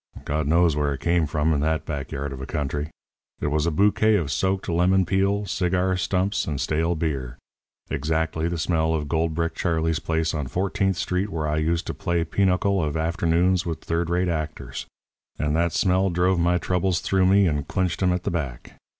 [0.25, 2.89] God knows where it came from in that backyard of a country
[3.39, 7.37] it was a bouquet of soaked lemon peel, cigar stumps, and stale beer
[7.91, 12.23] exactly the smell of Goldbrick Charley's place on Fourteenth Street where I used to play
[12.23, 14.87] pinochle of afternoons with the third rate actors.
[15.37, 18.77] And that smell drove my troubles through me and clinched 'em at the back.